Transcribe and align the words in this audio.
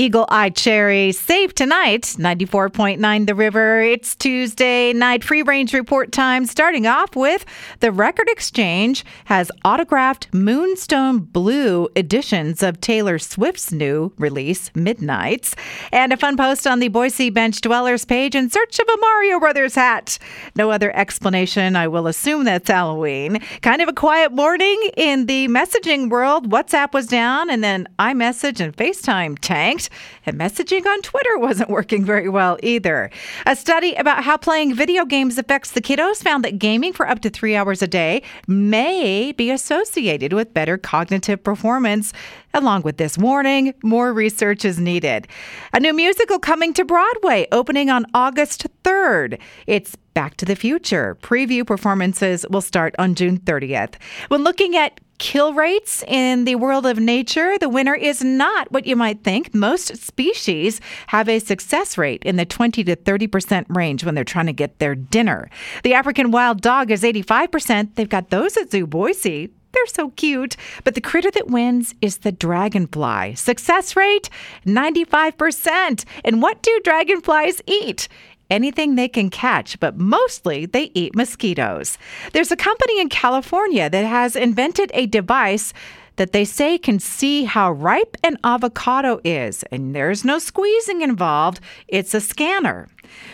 Eagle 0.00 0.26
Eye 0.28 0.50
Cherry. 0.50 1.10
Save 1.10 1.56
Tonight, 1.56 2.02
94.9 2.02 3.26
The 3.26 3.34
River. 3.34 3.80
It's 3.82 4.14
Tuesday 4.14 4.92
night 4.92 5.24
free 5.24 5.42
range 5.42 5.74
report 5.74 6.12
time. 6.12 6.46
Starting 6.46 6.86
off 6.86 7.16
with 7.16 7.44
the 7.80 7.90
Record 7.90 8.28
Exchange 8.28 9.04
has 9.24 9.50
autographed 9.64 10.32
Moonstone 10.32 11.18
Blue 11.18 11.88
editions 11.96 12.62
of 12.62 12.80
Taylor 12.80 13.18
Swift's 13.18 13.72
new 13.72 14.12
release, 14.18 14.70
Midnights, 14.76 15.56
and 15.90 16.12
a 16.12 16.16
fun 16.16 16.36
post 16.36 16.64
on 16.64 16.78
the 16.78 16.86
Boise 16.86 17.28
Bench 17.28 17.60
Dwellers 17.60 18.04
page 18.04 18.36
in 18.36 18.50
search 18.50 18.78
of 18.78 18.88
a 18.88 19.00
Mario 19.00 19.40
Brothers 19.40 19.74
hat. 19.74 20.16
No 20.54 20.70
other 20.70 20.94
explanation. 20.94 21.74
I 21.74 21.88
will 21.88 22.06
assume 22.06 22.44
that's 22.44 22.70
Halloween. 22.70 23.40
Kind 23.62 23.82
of 23.82 23.88
a 23.88 23.92
quiet 23.92 24.30
morning 24.30 24.90
in 24.96 25.26
the 25.26 25.48
messaging 25.48 26.08
world. 26.08 26.52
WhatsApp 26.52 26.92
was 26.92 27.08
down, 27.08 27.50
and 27.50 27.64
then 27.64 27.88
iMessage 27.98 28.60
and 28.60 28.76
FaceTime 28.76 29.36
tanked. 29.40 29.87
And 30.26 30.38
messaging 30.38 30.86
on 30.86 31.02
Twitter 31.02 31.38
wasn't 31.38 31.70
working 31.70 32.04
very 32.04 32.28
well 32.28 32.58
either. 32.62 33.10
A 33.46 33.56
study 33.56 33.94
about 33.94 34.24
how 34.24 34.36
playing 34.36 34.74
video 34.74 35.04
games 35.04 35.38
affects 35.38 35.72
the 35.72 35.80
kiddos 35.80 36.22
found 36.22 36.44
that 36.44 36.58
gaming 36.58 36.92
for 36.92 37.08
up 37.08 37.20
to 37.20 37.30
three 37.30 37.56
hours 37.56 37.82
a 37.82 37.86
day 37.86 38.22
may 38.46 39.32
be 39.32 39.50
associated 39.50 40.32
with 40.32 40.54
better 40.54 40.78
cognitive 40.78 41.42
performance. 41.42 42.12
Along 42.54 42.82
with 42.82 42.96
this 42.96 43.18
warning, 43.18 43.74
more 43.82 44.12
research 44.12 44.64
is 44.64 44.78
needed. 44.78 45.28
A 45.72 45.80
new 45.80 45.92
musical 45.92 46.38
coming 46.38 46.72
to 46.74 46.84
Broadway, 46.84 47.46
opening 47.52 47.90
on 47.90 48.06
August 48.14 48.66
3rd. 48.84 49.38
It's 49.66 49.96
Back 50.14 50.36
to 50.38 50.44
the 50.44 50.56
Future. 50.56 51.16
Preview 51.22 51.66
performances 51.66 52.46
will 52.50 52.60
start 52.62 52.94
on 52.98 53.14
June 53.14 53.38
30th. 53.38 53.94
When 54.28 54.42
looking 54.44 54.76
at 54.76 55.00
kill 55.18 55.52
rates 55.52 56.02
in 56.06 56.44
the 56.44 56.54
world 56.54 56.86
of 56.86 56.98
nature, 56.98 57.58
the 57.58 57.68
winner 57.68 57.94
is 57.94 58.22
not 58.22 58.70
what 58.72 58.86
you 58.86 58.96
might 58.96 59.22
think. 59.24 59.54
Most 59.54 59.96
species 59.96 60.80
have 61.08 61.28
a 61.28 61.38
success 61.38 61.98
rate 61.98 62.22
in 62.24 62.36
the 62.36 62.44
20 62.44 62.84
to 62.84 62.96
30% 62.96 63.66
range 63.68 64.04
when 64.04 64.14
they're 64.14 64.24
trying 64.24 64.46
to 64.46 64.52
get 64.52 64.78
their 64.78 64.94
dinner. 64.94 65.50
The 65.82 65.94
African 65.94 66.30
wild 66.30 66.60
dog 66.60 66.90
is 66.90 67.02
85%. 67.02 67.94
They've 67.94 68.08
got 68.08 68.30
those 68.30 68.56
at 68.56 68.70
Zoo 68.70 68.86
Boise. 68.86 69.50
They're 69.72 69.86
so 69.86 70.10
cute. 70.10 70.56
But 70.84 70.94
the 70.94 71.00
critter 71.00 71.30
that 71.30 71.48
wins 71.48 71.94
is 72.00 72.18
the 72.18 72.32
dragonfly. 72.32 73.34
Success 73.34 73.96
rate 73.96 74.30
95%. 74.66 76.04
And 76.24 76.42
what 76.42 76.62
do 76.62 76.80
dragonflies 76.82 77.60
eat? 77.66 78.08
Anything 78.50 78.94
they 78.94 79.08
can 79.08 79.30
catch, 79.30 79.78
but 79.80 79.96
mostly 79.96 80.66
they 80.66 80.90
eat 80.94 81.14
mosquitoes. 81.14 81.98
There's 82.32 82.50
a 82.50 82.56
company 82.56 83.00
in 83.00 83.08
California 83.08 83.88
that 83.90 84.04
has 84.04 84.36
invented 84.36 84.90
a 84.94 85.06
device 85.06 85.72
that 86.18 86.32
they 86.32 86.44
say 86.44 86.76
can 86.78 86.98
see 86.98 87.44
how 87.44 87.72
ripe 87.72 88.16
an 88.22 88.36
avocado 88.44 89.20
is, 89.24 89.62
and 89.70 89.94
there's 89.94 90.24
no 90.24 90.38
squeezing 90.38 91.00
involved. 91.00 91.60
It's 91.86 92.12
a 92.12 92.20
scanner. 92.20 92.88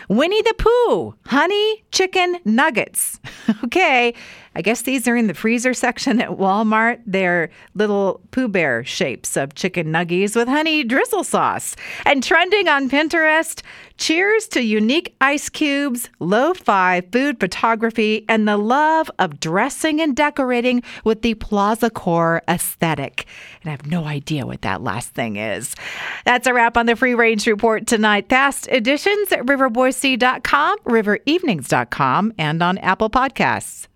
Winnie 0.07 0.41
the 0.43 0.53
Pooh, 0.57 1.15
honey 1.25 1.83
chicken 1.91 2.37
nuggets. 2.45 3.19
okay, 3.65 4.13
I 4.55 4.61
guess 4.61 4.83
these 4.83 5.07
are 5.07 5.17
in 5.17 5.27
the 5.27 5.33
freezer 5.33 5.73
section 5.73 6.21
at 6.21 6.29
Walmart. 6.29 7.01
They're 7.05 7.49
little 7.73 8.21
Pooh 8.31 8.47
Bear 8.47 8.85
shapes 8.85 9.35
of 9.35 9.53
chicken 9.53 9.87
nuggies 9.87 10.35
with 10.35 10.47
honey 10.47 10.83
drizzle 10.83 11.25
sauce. 11.25 11.75
And 12.05 12.23
trending 12.23 12.69
on 12.69 12.89
Pinterest, 12.89 13.61
cheers 13.97 14.47
to 14.49 14.61
unique 14.61 15.13
ice 15.19 15.49
cubes, 15.49 16.09
lo 16.19 16.53
fi 16.53 17.01
food 17.11 17.39
photography, 17.39 18.23
and 18.29 18.47
the 18.47 18.57
love 18.57 19.11
of 19.19 19.39
dressing 19.41 19.99
and 19.99 20.15
decorating 20.15 20.83
with 21.03 21.21
the 21.21 21.33
Plaza 21.33 21.89
Core 21.89 22.41
aesthetic. 22.47 23.25
And 23.61 23.69
I 23.69 23.71
have 23.71 23.87
no 23.87 24.05
idea 24.05 24.45
what 24.45 24.61
that 24.61 24.81
last 24.81 25.09
thing 25.09 25.35
is. 25.35 25.75
That's 26.23 26.47
a 26.47 26.53
wrap 26.53 26.77
on 26.77 26.85
the 26.85 26.95
Free 26.95 27.13
Range 27.13 27.45
Report 27.45 27.85
tonight. 27.87 28.29
Past 28.29 28.67
editions 28.67 29.31
at 29.33 29.45
riverboise.com, 29.45 30.79
riverevenings.com, 30.79 32.33
and 32.37 32.63
on 32.63 32.77
Apple 32.77 33.09
Podcasts. 33.09 33.87